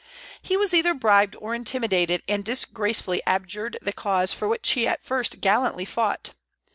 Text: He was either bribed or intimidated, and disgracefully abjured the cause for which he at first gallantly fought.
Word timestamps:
He 0.41 0.57
was 0.57 0.73
either 0.73 0.95
bribed 0.95 1.35
or 1.35 1.53
intimidated, 1.53 2.23
and 2.27 2.43
disgracefully 2.43 3.21
abjured 3.27 3.77
the 3.83 3.93
cause 3.93 4.33
for 4.33 4.47
which 4.47 4.71
he 4.71 4.87
at 4.87 5.03
first 5.03 5.41
gallantly 5.41 5.85
fought. 5.85 6.31